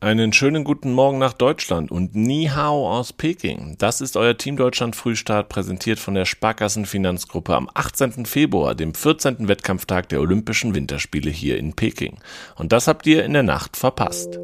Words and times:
Einen 0.00 0.32
schönen 0.32 0.62
guten 0.62 0.92
Morgen 0.92 1.18
nach 1.18 1.32
Deutschland 1.32 1.90
und 1.90 2.14
Ni 2.14 2.48
Hao 2.54 2.88
aus 2.88 3.12
Peking. 3.12 3.74
Das 3.78 4.00
ist 4.00 4.16
euer 4.16 4.36
Team 4.36 4.56
Deutschland 4.56 4.94
Frühstart, 4.94 5.48
präsentiert 5.48 5.98
von 5.98 6.14
der 6.14 6.24
Sparkassen 6.24 6.86
Finanzgruppe 6.86 7.56
am 7.56 7.68
18. 7.74 8.24
Februar, 8.24 8.76
dem 8.76 8.94
14. 8.94 9.48
Wettkampftag 9.48 10.08
der 10.08 10.20
Olympischen 10.20 10.76
Winterspiele 10.76 11.30
hier 11.30 11.58
in 11.58 11.72
Peking. 11.72 12.18
Und 12.54 12.70
das 12.70 12.86
habt 12.86 13.08
ihr 13.08 13.24
in 13.24 13.32
der 13.32 13.42
Nacht 13.42 13.76
verpasst. 13.76 14.38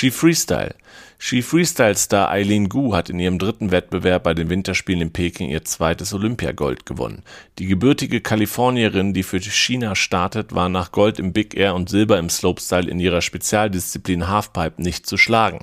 Ski 0.00 0.10
Freestyle. 0.10 0.76
Ski 1.22 1.42
Freestyle-Star 1.42 2.30
Eileen 2.30 2.70
Gu 2.70 2.94
hat 2.94 3.10
in 3.10 3.18
ihrem 3.18 3.38
dritten 3.38 3.70
Wettbewerb 3.70 4.22
bei 4.22 4.32
den 4.32 4.48
Winterspielen 4.48 5.02
in 5.02 5.12
Peking 5.12 5.50
ihr 5.50 5.66
zweites 5.66 6.14
Olympiagold 6.14 6.86
gewonnen. 6.86 7.24
Die 7.58 7.66
gebürtige 7.66 8.22
Kalifornierin, 8.22 9.12
die 9.12 9.22
für 9.22 9.38
China 9.38 9.94
startet, 9.94 10.54
war 10.54 10.70
nach 10.70 10.92
Gold 10.92 11.18
im 11.18 11.34
Big 11.34 11.54
Air 11.54 11.74
und 11.74 11.90
Silber 11.90 12.18
im 12.18 12.30
Slopestyle 12.30 12.90
in 12.90 12.98
ihrer 12.98 13.20
Spezialdisziplin 13.20 14.28
Halfpipe 14.28 14.80
nicht 14.80 15.04
zu 15.04 15.18
schlagen. 15.18 15.58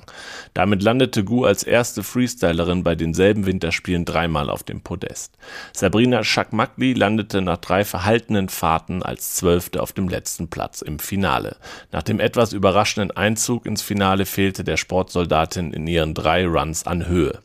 Damit 0.54 0.80
landete 0.80 1.24
Gu 1.24 1.44
als 1.44 1.64
erste 1.64 2.04
Freestylerin 2.04 2.84
bei 2.84 2.94
denselben 2.94 3.44
Winterspielen 3.44 4.04
dreimal 4.04 4.50
auf 4.50 4.62
dem 4.62 4.82
Podest. 4.82 5.36
Sabrina 5.72 6.22
Chakmakli 6.22 6.92
landete 6.92 7.42
nach 7.42 7.58
drei 7.58 7.84
verhaltenen 7.84 8.48
Fahrten 8.48 9.02
als 9.02 9.34
Zwölfte 9.34 9.82
auf 9.82 9.92
dem 9.92 10.08
letzten 10.08 10.46
Platz 10.46 10.82
im 10.82 11.00
Finale. 11.00 11.56
Nach 11.90 12.04
dem 12.04 12.20
etwas 12.20 12.52
überraschenden 12.52 13.10
Einzug 13.10 13.66
ins 13.66 13.82
Finale 13.82 14.24
fehlte 14.28 14.62
der 14.62 14.76
Sportsoldat 14.76 15.38
Kandidatin 15.38 15.72
in 15.72 15.86
ihren 15.86 16.14
drei 16.14 16.46
Runs 16.46 16.86
an 16.86 17.06
Höhe. 17.06 17.40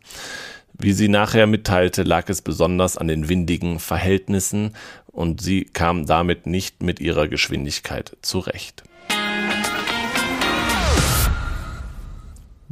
Wie 0.74 0.94
sie 0.94 1.08
nachher 1.08 1.48
mitteilte, 1.48 2.04
lag 2.04 2.30
es 2.30 2.42
besonders 2.42 2.98
an 2.98 3.08
den 3.08 3.30
windigen 3.30 3.80
Verhältnissen 3.80 4.76
und 5.06 5.42
sie 5.42 5.66
kam 5.66 6.06
damit 6.06 6.48
nicht 6.48 6.82
mit 6.82 7.00
ihrer 7.00 7.28
Geschwindigkeit 7.28 8.18
zurecht. 8.22 8.84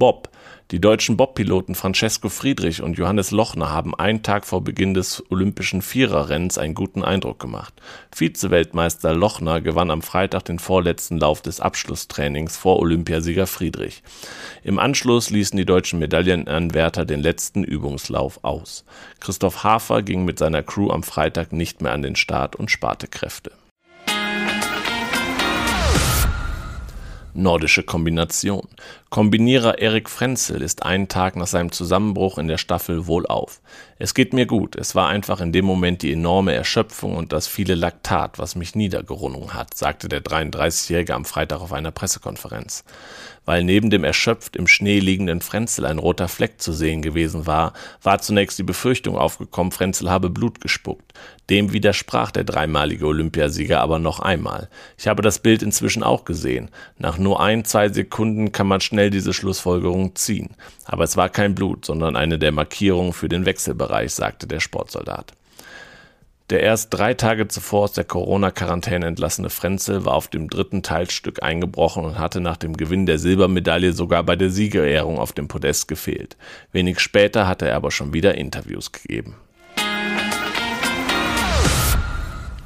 Bob 0.02 0.32
die 0.72 0.82
deutschen 0.82 1.16
Bobpiloten 1.16 1.76
Francesco 1.76 2.30
Friedrich 2.30 2.82
und 2.82 2.98
Johannes 2.98 3.30
Lochner 3.30 3.70
haben 3.70 3.94
einen 3.94 4.24
Tag 4.24 4.48
vor 4.48 4.64
Beginn 4.64 4.96
des 4.96 5.24
olympischen 5.30 5.84
Viererrennens 5.84 6.58
einen 6.58 6.74
guten 6.74 7.04
Eindruck 7.04 7.38
gemacht. 7.38 7.72
Vize-Weltmeister 8.10 9.14
Lochner 9.14 9.62
gewann 9.62 9.92
am 9.92 10.02
Freitag 10.02 10.46
den 10.46 10.58
vorletzten 10.58 11.20
Lauf 11.20 11.44
des 11.44 11.60
Abschlusstrainings 11.60 12.58
vor 12.58 12.80
Olympiasieger 12.80 13.46
Friedrich. 13.46 14.02
Im 14.64 14.80
Anschluss 14.80 15.30
ließen 15.30 15.56
die 15.56 15.66
deutschen 15.66 16.00
Medaillenanwärter 16.00 17.06
den 17.06 17.20
letzten 17.20 17.64
Übungslauf 17.64 18.44
aus. 18.44 18.86
Christoph 19.20 19.64
Hafer 19.64 20.02
ging 20.02 20.26
mit 20.26 20.40
seiner 20.40 20.64
Crew 20.64 20.90
am 20.90 21.04
Freitag 21.04 21.54
nicht 21.54 21.84
mehr 21.84 21.92
an 21.92 22.02
den 22.02 22.16
Start 22.16 22.56
und 22.56 22.72
sparte 22.72 23.08
Kräfte. 23.08 23.52
Nordische 27.34 27.84
Kombination. 27.84 28.68
Kombinierer 29.12 29.80
Erik 29.80 30.10
Frenzel 30.10 30.62
ist 30.62 30.84
einen 30.84 31.10
Tag 31.10 31.36
nach 31.36 31.46
seinem 31.46 31.74
Zusammenbruch 31.74 32.38
in 32.38 32.48
der 32.48 32.58
Staffel 32.58 33.08
wohlauf. 33.08 33.60
Es 34.00 34.14
geht 34.14 34.32
mir 34.32 34.46
gut. 34.46 34.78
Es 34.78 34.96
war 34.96 35.10
einfach 35.10 35.42
in 35.42 35.52
dem 35.52 35.66
Moment 35.66 36.02
die 36.02 36.14
enorme 36.14 36.54
Erschöpfung 36.54 37.18
und 37.18 37.34
das 37.34 37.46
viele 37.46 37.76
Laktat, 37.76 38.40
was 38.40 38.56
mich 38.56 38.74
niedergerungen 38.74 39.54
hat, 39.54 39.76
sagte 39.76 40.08
der 40.08 40.24
33-Jährige 40.24 41.14
am 41.14 41.26
Freitag 41.26 41.60
auf 41.60 41.74
einer 41.74 41.92
Pressekonferenz. 41.92 42.86
Weil 43.44 43.64
neben 43.64 43.90
dem 43.90 44.04
erschöpft 44.04 44.56
im 44.56 44.68
Schnee 44.68 45.00
liegenden 45.00 45.42
Frenzel 45.42 45.86
ein 45.86 45.98
roter 45.98 46.28
Fleck 46.28 46.62
zu 46.62 46.72
sehen 46.72 47.02
gewesen 47.02 47.48
war, 47.48 47.74
war 48.04 48.20
zunächst 48.20 48.60
die 48.60 48.64
Befürchtung 48.64 49.18
aufgekommen, 49.18 49.72
Frenzel 49.72 50.10
habe 50.10 50.30
Blut 50.30 50.62
gespuckt. 50.62 51.14
Dem 51.50 51.74
widersprach 51.74 52.32
der 52.32 52.44
dreimalige 52.44 53.08
Olympiasieger 53.08 53.82
aber 53.82 54.00
noch 54.00 54.20
einmal. 54.20 54.70
Ich 54.98 55.08
habe 55.08 55.24
das 55.24 55.40
Bild 55.40 55.64
inzwischen 55.64 56.04
auch 56.04 56.24
gesehen. 56.24 56.70
Nach 56.98 57.18
nur 57.18 57.42
ein, 57.42 57.66
zwei 57.66 57.90
Sekunden 57.90 58.52
kann 58.52 58.68
man 58.68 58.80
schnell 58.80 59.01
diese 59.10 59.34
Schlussfolgerung 59.34 60.16
ziehen. 60.16 60.52
Aber 60.86 61.04
es 61.04 61.18
war 61.18 61.30
kein 61.30 61.56
Blut, 61.56 61.86
sondern 61.86 62.16
eine 62.16 62.38
der 62.38 62.52
Markierungen 62.52 63.14
für 63.14 63.30
den 63.30 63.46
Wechselbereich, 63.46 64.14
sagte 64.14 64.48
der 64.48 64.60
Sportsoldat. 64.60 65.34
Der 66.52 66.60
erst 66.62 66.94
drei 66.94 67.14
Tage 67.14 67.48
zuvor 67.48 67.84
aus 67.86 67.94
der 67.94 68.04
Corona-Quarantäne 68.04 69.06
entlassene 69.06 69.50
Frenzel 69.50 70.04
war 70.04 70.16
auf 70.16 70.28
dem 70.28 70.50
dritten 70.50 70.84
Teilstück 70.84 71.42
eingebrochen 71.42 72.04
und 72.04 72.20
hatte 72.20 72.42
nach 72.42 72.58
dem 72.58 72.76
Gewinn 72.76 73.06
der 73.06 73.20
Silbermedaille 73.20 73.94
sogar 73.94 74.24
bei 74.24 74.36
der 74.36 74.50
Siegerehrung 74.50 75.18
auf 75.18 75.32
dem 75.32 75.48
Podest 75.48 75.88
gefehlt. 75.88 76.36
Wenig 76.74 77.00
später 77.00 77.48
hatte 77.48 77.70
er 77.70 77.78
aber 77.78 77.90
schon 77.90 78.14
wieder 78.14 78.36
Interviews 78.36 78.92
gegeben. 78.92 79.38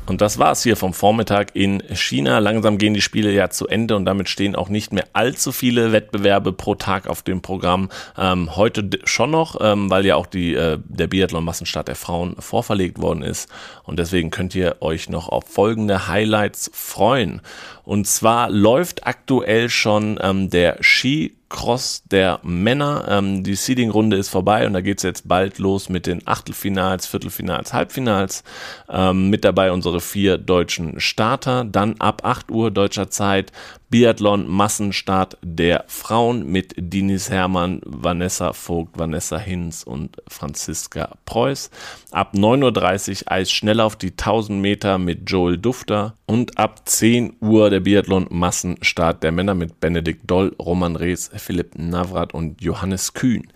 Und 0.07 0.21
das 0.21 0.37
war's 0.37 0.61
hier 0.61 0.75
vom 0.75 0.93
Vormittag 0.93 1.55
in 1.55 1.81
China. 1.93 2.37
Langsam 2.39 2.77
gehen 2.77 2.93
die 2.93 3.01
Spiele 3.01 3.31
ja 3.31 3.49
zu 3.49 3.67
Ende 3.67 3.95
und 3.95 4.05
damit 4.05 4.29
stehen 4.29 4.55
auch 4.55 4.69
nicht 4.69 4.93
mehr 4.93 5.07
allzu 5.13 5.51
viele 5.51 5.91
Wettbewerbe 5.91 6.53
pro 6.53 6.75
Tag 6.75 7.07
auf 7.07 7.23
dem 7.23 7.41
Programm. 7.41 7.89
Ähm, 8.17 8.55
heute 8.55 8.87
schon 9.05 9.31
noch, 9.31 9.57
ähm, 9.59 9.89
weil 9.89 10.05
ja 10.05 10.15
auch 10.15 10.27
die, 10.27 10.53
äh, 10.53 10.77
der 10.85 11.07
Biathlon-Massenstart 11.07 11.87
der 11.87 11.95
Frauen 11.95 12.35
vorverlegt 12.37 13.01
worden 13.01 13.23
ist. 13.23 13.49
Und 13.83 13.97
deswegen 13.97 14.29
könnt 14.29 14.53
ihr 14.53 14.77
euch 14.81 15.09
noch 15.09 15.27
auf 15.29 15.45
folgende 15.47 16.07
Highlights 16.07 16.69
freuen. 16.73 17.41
Und 17.83 18.05
zwar 18.05 18.49
läuft 18.49 19.07
aktuell 19.07 19.69
schon 19.69 20.19
ähm, 20.21 20.49
der 20.49 20.77
Ski 20.81 21.35
Cross 21.49 22.03
der 22.05 22.39
Männer. 22.43 23.05
Ähm, 23.07 23.43
die 23.43 23.55
Seeding-Runde 23.55 24.17
ist 24.17 24.29
vorbei 24.29 24.65
und 24.65 24.73
da 24.73 24.81
geht's 24.81 25.03
jetzt 25.03 25.27
bald 25.27 25.59
los 25.59 25.89
mit 25.89 26.05
den 26.07 26.25
Achtelfinals, 26.27 27.07
Viertelfinals, 27.07 27.73
Halbfinals. 27.73 28.43
Ähm, 28.89 29.29
mit 29.29 29.45
dabei 29.45 29.71
unsere 29.71 30.01
vier 30.01 30.37
deutschen 30.37 30.99
Starter. 30.99 31.65
Dann 31.65 31.95
ab 31.99 32.21
8 32.23 32.51
Uhr 32.51 32.71
deutscher 32.71 33.09
Zeit 33.09 33.51
Biathlon 33.89 34.49
Massenstart 34.49 35.37
der 35.41 35.85
Frauen 35.87 36.51
mit 36.51 36.73
Dinis 36.75 37.29
Hermann, 37.29 37.81
Vanessa 37.85 38.51
Vogt, 38.51 38.97
Vanessa 38.97 39.37
Hinz 39.37 39.83
und 39.83 40.17
Franziska 40.27 41.15
Preuß. 41.25 41.69
Ab 42.11 42.33
9.30 42.33 43.23
Uhr 43.23 43.31
Eis 43.31 43.51
Schnelllauf 43.51 43.95
die 43.95 44.11
1000 44.11 44.59
Meter 44.59 44.97
mit 44.97 45.29
Joel 45.29 45.57
Dufter 45.57 46.15
und 46.25 46.57
ab 46.57 46.81
10 46.89 47.37
Uhr 47.39 47.69
der 47.69 47.79
Biathlon 47.79 48.27
Massenstart 48.29 49.23
der 49.23 49.31
Männer 49.31 49.53
mit 49.53 49.79
Benedikt 49.79 50.29
Doll, 50.29 50.55
Roman 50.59 50.95
Rees, 50.95 51.31
Philipp 51.37 51.77
Navrat 51.77 52.33
und 52.33 52.61
Johannes 52.61 53.13
Kühn. 53.13 53.47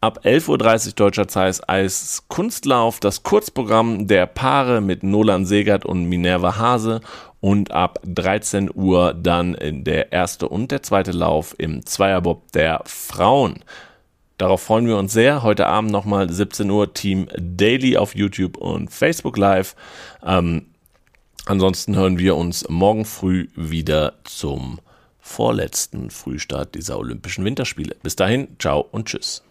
Ab 0.00 0.20
11.30 0.24 0.88
Uhr 0.88 0.92
deutscher 0.94 1.26
Zeit 1.26 1.68
als 1.68 2.24
Kunstlauf 2.28 3.00
das 3.00 3.24
Kurzprogramm 3.24 4.06
der 4.06 4.26
Paare 4.26 4.80
mit 4.80 5.02
Nolan 5.02 5.44
Segert 5.44 5.84
und 5.84 6.04
Minerva 6.04 6.56
Hase 6.56 7.00
und 7.40 7.72
ab 7.72 7.98
13 8.04 8.70
Uhr 8.72 9.12
dann 9.14 9.56
der 9.60 10.12
erste 10.12 10.48
und 10.48 10.70
der 10.70 10.82
zweite 10.82 11.12
Lauf 11.12 11.54
im 11.58 11.84
Zweierbob 11.84 12.52
der 12.52 12.82
Frauen. 12.84 13.64
Darauf 14.38 14.62
freuen 14.62 14.86
wir 14.86 14.96
uns 14.96 15.12
sehr. 15.12 15.42
Heute 15.42 15.66
Abend 15.66 15.90
nochmal 15.90 16.30
17 16.30 16.70
Uhr 16.70 16.94
Team 16.94 17.26
Daily 17.36 17.96
auf 17.96 18.14
YouTube 18.14 18.56
und 18.56 18.92
Facebook 18.92 19.36
Live. 19.36 19.74
Ähm, 20.24 20.66
ansonsten 21.46 21.96
hören 21.96 22.20
wir 22.20 22.36
uns 22.36 22.68
morgen 22.68 23.04
früh 23.04 23.48
wieder 23.56 24.14
zum 24.22 24.78
vorletzten 25.28 26.10
Frühstart 26.10 26.74
dieser 26.74 26.98
Olympischen 26.98 27.44
Winterspiele. 27.44 27.96
Bis 28.02 28.16
dahin, 28.16 28.56
ciao 28.58 28.80
und 28.80 29.06
tschüss. 29.06 29.42